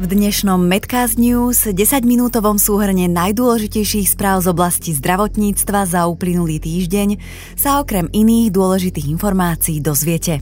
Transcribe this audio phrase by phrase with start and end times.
[0.00, 7.20] V dnešnom Medcast News 10-minútovom súhrne najdôležitejších správ z oblasti zdravotníctva za uplynulý týždeň
[7.52, 10.40] sa okrem iných dôležitých informácií dozviete.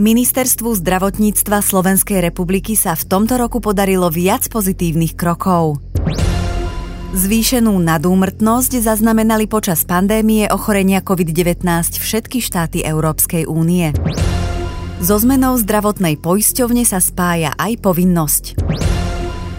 [0.00, 5.76] Ministerstvu zdravotníctva Slovenskej republiky sa v tomto roku podarilo viac pozitívnych krokov.
[7.12, 11.68] Zvýšenú nadúmrtnosť zaznamenali počas pandémie ochorenia COVID-19
[12.00, 13.92] všetky štáty Európskej únie.
[14.96, 18.44] So zmenou zdravotnej poisťovne sa spája aj povinnosť.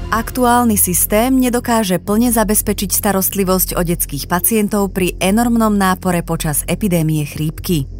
[0.08, 7.91] Aktuálny systém nedokáže plne zabezpečiť starostlivosť o detských pacientov pri enormnom nápore počas epidémie chrípky.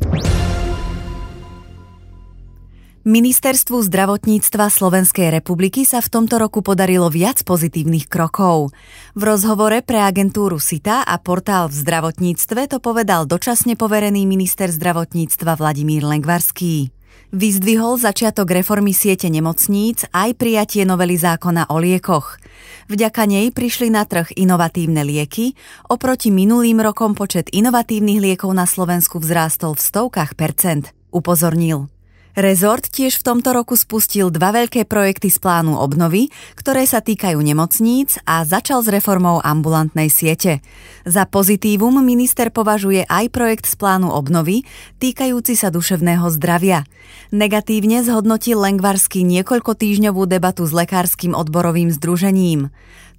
[3.04, 8.72] Ministerstvu zdravotníctva Slovenskej republiky sa v tomto roku podarilo viac pozitívnych krokov.
[9.12, 15.60] V rozhovore pre agentúru SITA a portál v zdravotníctve to povedal dočasne poverený minister zdravotníctva
[15.60, 16.97] Vladimír Lengvarský.
[17.28, 22.40] Vyzdvihol začiatok reformy siete nemocníc aj prijatie novely zákona o liekoch.
[22.88, 25.52] Vďaka nej prišli na trh inovatívne lieky,
[25.92, 31.92] oproti minulým rokom počet inovatívnych liekov na Slovensku vzrástol v stovkách percent, upozornil.
[32.38, 37.42] Rezort tiež v tomto roku spustil dva veľké projekty z plánu obnovy, ktoré sa týkajú
[37.42, 40.62] nemocníc a začal s reformou ambulantnej siete.
[41.02, 44.62] Za pozitívum minister považuje aj projekt z plánu obnovy
[45.02, 46.86] týkajúci sa duševného zdravia.
[47.34, 52.70] Negatívne zhodnotil Lengvarsky niekoľko týždňovú debatu s lekárskym odborovým združením.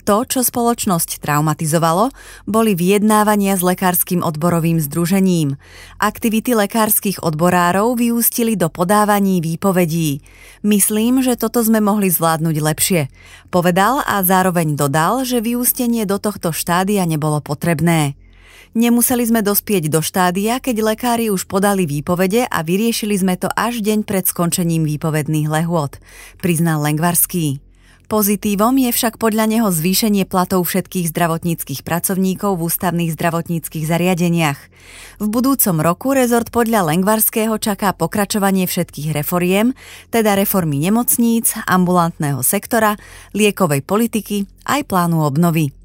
[0.08, 2.08] To, čo spoločnosť traumatizovalo,
[2.48, 5.60] boli vyjednávania s lekárskym odborovým združením.
[6.00, 10.24] Aktivity lekárskych odborárov vyústili do podávaní výpovedí.
[10.64, 13.12] Myslím, že toto sme mohli zvládnuť lepšie.
[13.52, 18.16] Povedal a zároveň dodal, že vyústenie do tohto štádia nebolo potrebné.
[18.72, 23.84] Nemuseli sme dospieť do štádia, keď lekári už podali výpovede a vyriešili sme to až
[23.84, 26.00] deň pred skončením výpovedných lehôd,
[26.40, 27.67] priznal Lengvarský.
[28.08, 34.56] Pozitívom je však podľa neho zvýšenie platov všetkých zdravotníckých pracovníkov v ústavných zdravotníckých zariadeniach.
[35.20, 39.76] V budúcom roku rezort podľa Lengvarského čaká pokračovanie všetkých reforiem,
[40.08, 42.96] teda reformy nemocníc, ambulantného sektora,
[43.36, 45.76] liekovej politiky aj plánu obnovy.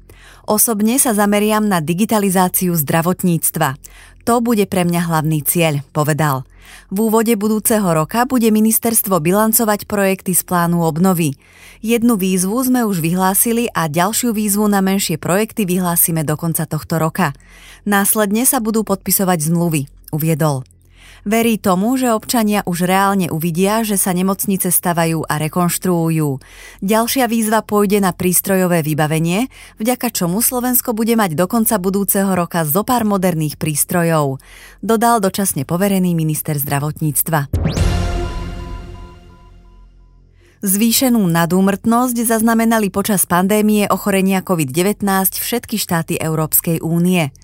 [0.48, 3.76] Osobne sa zameriam na digitalizáciu zdravotníctva.
[4.24, 6.48] To bude pre mňa hlavný cieľ, povedal.
[6.90, 11.38] V úvode budúceho roka bude ministerstvo bilancovať projekty z plánu obnovy.
[11.84, 16.98] Jednu výzvu sme už vyhlásili a ďalšiu výzvu na menšie projekty vyhlásime do konca tohto
[16.98, 17.36] roka.
[17.86, 20.73] Následne sa budú podpisovať zmluvy, uviedol.
[21.24, 26.42] Verí tomu, že občania už reálne uvidia, že sa nemocnice stavajú a rekonštruujú.
[26.84, 29.48] Ďalšia výzva pôjde na prístrojové vybavenie,
[29.80, 34.42] vďaka čomu Slovensko bude mať do konca budúceho roka zo pár moderných prístrojov,
[34.84, 37.48] dodal dočasne poverený minister zdravotníctva.
[40.64, 45.04] Zvýšenú nadúmrtnosť zaznamenali počas pandémie ochorenia COVID-19
[45.36, 47.36] všetky štáty Európskej únie.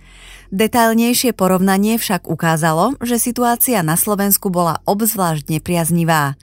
[0.50, 6.34] Detailnejšie porovnanie však ukázalo, že situácia na Slovensku bola obzvlášť nepriaznivá.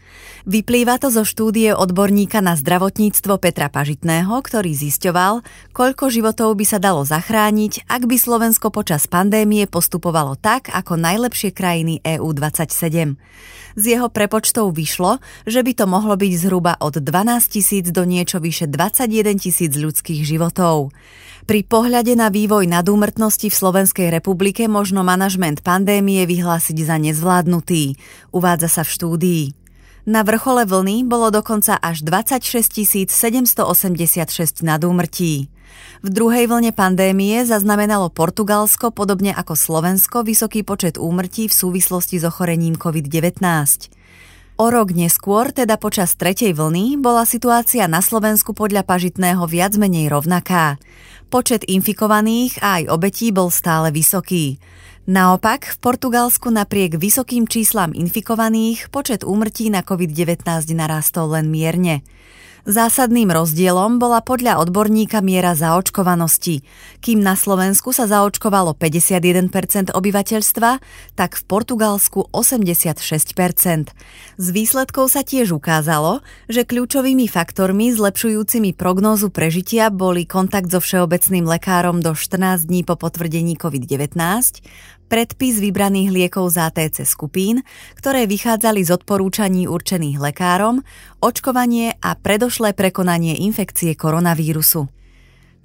[0.47, 5.43] Vyplýva to zo štúdie odborníka na zdravotníctvo Petra Pažitného, ktorý zisťoval,
[5.75, 11.51] koľko životov by sa dalo zachrániť, ak by Slovensko počas pandémie postupovalo tak, ako najlepšie
[11.51, 13.19] krajiny EU27.
[13.75, 18.39] Z jeho prepočtov vyšlo, že by to mohlo byť zhruba od 12 tisíc do niečo
[18.39, 20.95] vyše 21 tisíc ľudských životov.
[21.47, 27.95] Pri pohľade na vývoj nadúmrtnosti v Slovenskej republike možno manažment pandémie vyhlásiť za nezvládnutý,
[28.35, 29.43] uvádza sa v štúdii.
[30.11, 33.63] Na vrchole vlny bolo dokonca až 26 786
[34.59, 35.47] nadúmrtí.
[36.03, 42.27] V druhej vlne pandémie zaznamenalo Portugalsko podobne ako Slovensko vysoký počet úmrtí v súvislosti s
[42.27, 43.39] ochorením COVID-19.
[44.57, 50.09] O rok neskôr, teda počas tretej vlny, bola situácia na Slovensku podľa Pažitného viac menej
[50.09, 50.81] rovnaká.
[51.27, 54.63] Počet infikovaných a aj obetí bol stále vysoký.
[55.07, 62.03] Naopak, v Portugalsku napriek vysokým číslam infikovaných počet úmrtí na COVID-19 narastol len mierne.
[62.67, 66.67] Zásadným rozdielom bola podľa odborníka miera zaočkovanosti.
[66.99, 70.71] Kým na Slovensku sa zaočkovalo 51% obyvateľstva,
[71.15, 73.95] tak v Portugalsku 86%.
[74.35, 76.19] Z výsledkov sa tiež ukázalo,
[76.51, 82.99] že kľúčovými faktormi zlepšujúcimi prognózu prežitia boli kontakt so všeobecným lekárom do 14 dní po
[82.99, 84.19] potvrdení COVID-19,
[85.07, 87.63] predpis vybraných liekov z ATC skupín,
[87.95, 90.83] ktoré vychádzali z odporúčaní určených lekárom,
[91.23, 94.91] očkovanie a predošlé prekonanie infekcie koronavírusu.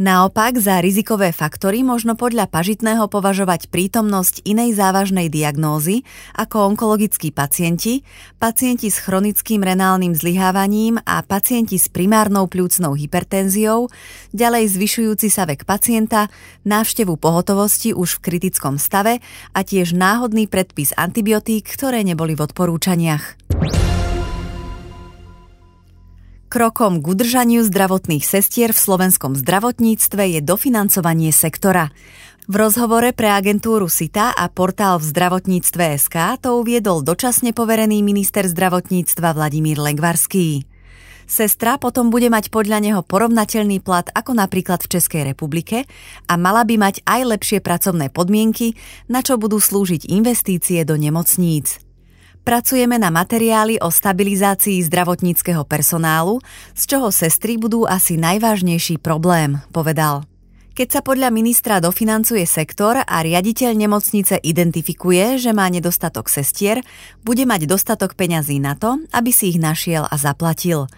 [0.00, 8.00] Naopak za rizikové faktory možno podľa pažitného považovať prítomnosť inej závažnej diagnózy ako onkologickí pacienti,
[8.40, 13.92] pacienti s chronickým renálnym zlyhávaním a pacienti s primárnou pľúcnou hypertenziou,
[14.32, 16.32] ďalej zvyšujúci sa vek pacienta,
[16.64, 19.20] návštevu pohotovosti už v kritickom stave
[19.52, 23.36] a tiež náhodný predpis antibiotík, ktoré neboli v odporúčaniach.
[26.52, 31.88] Krokom k udržaniu zdravotných sestier v slovenskom zdravotníctve je dofinancovanie sektora.
[32.44, 38.44] V rozhovore pre agentúru SITA a portál v zdravotníctve SK to uviedol dočasne poverený minister
[38.44, 40.69] zdravotníctva Vladimír Legvarský.
[41.25, 45.88] Sestra potom bude mať podľa neho porovnateľný plat ako napríklad v Českej republike
[46.28, 48.76] a mala by mať aj lepšie pracovné podmienky,
[49.08, 51.81] na čo budú slúžiť investície do nemocníc.
[52.42, 56.42] Pracujeme na materiáli o stabilizácii zdravotníckého personálu,
[56.74, 60.26] z čoho sestry budú asi najvážnejší problém, povedal.
[60.74, 66.82] Keď sa podľa ministra dofinancuje sektor a riaditeľ nemocnice identifikuje, že má nedostatok sestier,
[67.22, 70.90] bude mať dostatok peňazí na to, aby si ich našiel a zaplatil.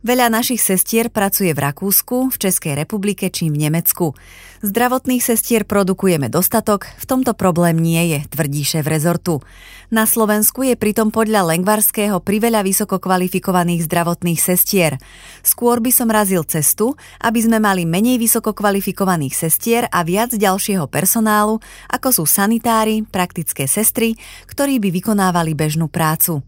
[0.00, 4.16] Veľa našich sestier pracuje v Rakúsku, v Českej republike či v Nemecku.
[4.64, 9.44] Zdravotných sestier produkujeme dostatok, v tomto problém nie je, tvrdí šéf rezortu.
[9.92, 14.96] Na Slovensku je pritom podľa Lengvarského priveľa vysoko kvalifikovaných zdravotných sestier.
[15.44, 20.88] Skôr by som razil cestu, aby sme mali menej vysoko kvalifikovaných sestier a viac ďalšieho
[20.88, 21.60] personálu,
[21.92, 24.16] ako sú sanitári, praktické sestry,
[24.48, 26.40] ktorí by vykonávali bežnú prácu.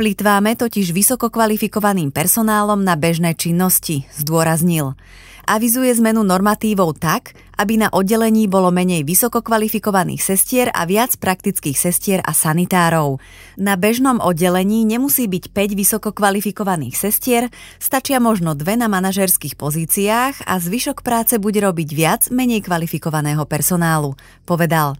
[0.00, 4.96] Plitváme totiž vysoko kvalifikovaným personálom na bežné činnosti, zdôraznil.
[5.44, 11.76] Avizuje zmenu normatívov tak, aby na oddelení bolo menej vysoko kvalifikovaných sestier a viac praktických
[11.76, 13.20] sestier a sanitárov.
[13.60, 20.48] Na bežnom oddelení nemusí byť 5 vysoko kvalifikovaných sestier, stačia možno dve na manažerských pozíciách
[20.48, 24.16] a zvyšok práce bude robiť viac menej kvalifikovaného personálu,
[24.48, 24.96] povedal.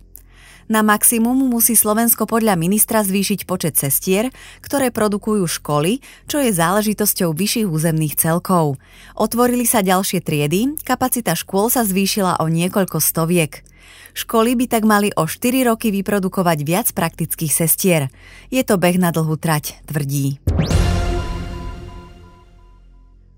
[0.71, 4.31] Na maximum musí Slovensko podľa ministra zvýšiť počet cestier,
[4.63, 5.99] ktoré produkujú školy,
[6.31, 8.79] čo je záležitosťou vyšších územných celkov.
[9.19, 13.67] Otvorili sa ďalšie triedy, kapacita škôl sa zvýšila o niekoľko stoviek.
[14.15, 18.07] Školy by tak mali o 4 roky vyprodukovať viac praktických sestier.
[18.55, 20.39] Je to beh na dlhú trať, tvrdí.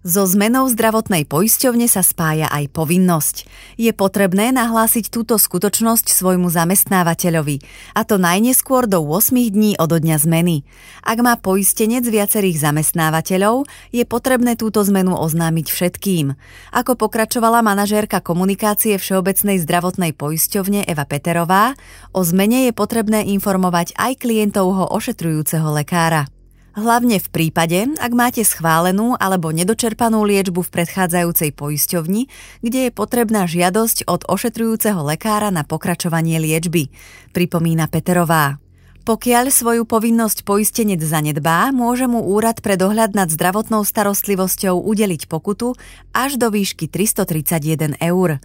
[0.02, 3.46] So zmenou zdravotnej poisťovne sa spája aj povinnosť.
[3.78, 7.62] Je potrebné nahlásiť túto skutočnosť svojmu zamestnávateľovi,
[7.94, 10.66] a to najneskôr do 8 dní od dňa zmeny.
[11.06, 16.34] Ak má poistenec viacerých zamestnávateľov, je potrebné túto zmenu oznámiť všetkým.
[16.74, 21.78] Ako pokračovala manažérka komunikácie Všeobecnej zdravotnej poisťovne Eva Peterová,
[22.10, 26.26] o zmene je potrebné informovať aj klientovho ošetrujúceho lekára.
[26.72, 32.32] Hlavne v prípade, ak máte schválenú alebo nedočerpanú liečbu v predchádzajúcej poisťovni,
[32.64, 36.88] kde je potrebná žiadosť od ošetrujúceho lekára na pokračovanie liečby,
[37.36, 38.56] pripomína Peterová.
[39.04, 45.76] Pokiaľ svoju povinnosť poistenec zanedbá, môže mu úrad pre dohľad nad zdravotnou starostlivosťou udeliť pokutu
[46.16, 48.40] až do výšky 331 eur.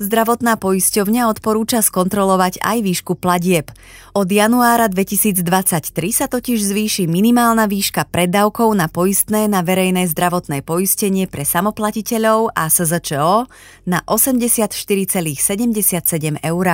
[0.00, 3.68] Zdravotná poisťovňa odporúča skontrolovať aj výšku platieb.
[4.16, 5.44] Od januára 2023
[6.08, 12.72] sa totiž zvýši minimálna výška preddavkov na poistné na verejné zdravotné poistenie pre samoplatiteľov a
[12.72, 13.44] SZČO
[13.84, 15.36] na 84,77
[16.48, 16.66] eur.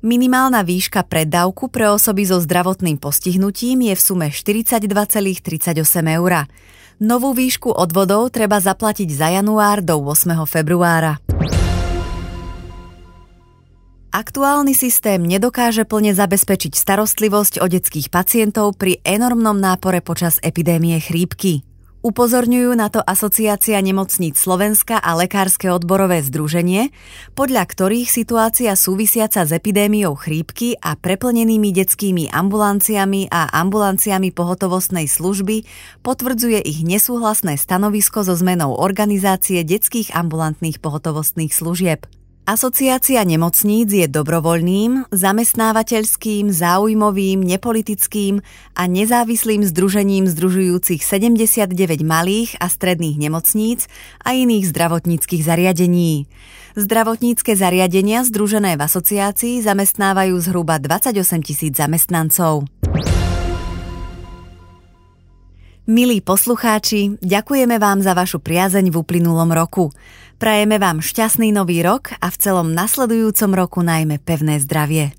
[0.00, 5.84] Minimálna výška preddavku pre osoby so zdravotným postihnutím je v sume 42,38
[6.16, 6.48] eur.
[6.96, 10.32] Novú výšku odvodov treba zaplatiť za január do 8.
[10.48, 11.20] februára.
[14.14, 21.66] Aktuálny systém nedokáže plne zabezpečiť starostlivosť o detských pacientov pri enormnom nápore počas epidémie chrípky.
[22.06, 26.94] Upozorňujú na to Asociácia nemocníc Slovenska a Lekárske odborové združenie,
[27.34, 35.66] podľa ktorých situácia súvisiaca s epidémiou chrípky a preplnenými detskými ambulanciami a ambulanciami pohotovostnej služby
[36.06, 42.06] potvrdzuje ich nesúhlasné stanovisko so zmenou organizácie detských ambulantných pohotovostných služieb.
[42.44, 48.44] Asociácia nemocníc je dobrovoľným, zamestnávateľským, záujmovým, nepolitickým
[48.76, 51.72] a nezávislým združením združujúcich 79
[52.04, 53.88] malých a stredných nemocníc
[54.20, 56.28] a iných zdravotníckých zariadení.
[56.76, 62.68] Zdravotnícke zariadenia združené v asociácii zamestnávajú zhruba 28 tisíc zamestnancov.
[65.84, 69.92] Milí poslucháči, ďakujeme vám za vašu priazeň v uplynulom roku.
[70.40, 75.12] Prajeme vám šťastný nový rok a v celom nasledujúcom roku najmä pevné zdravie.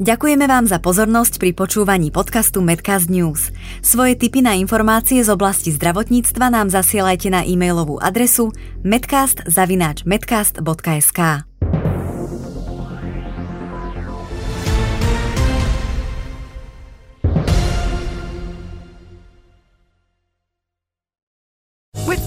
[0.00, 3.52] Ďakujeme vám za pozornosť pri počúvaní podcastu Medcast News.
[3.84, 8.56] Svoje tipy na informácie z oblasti zdravotníctva nám zasielajte na e-mailovú adresu
[8.88, 11.47] medcast.medcast.sk.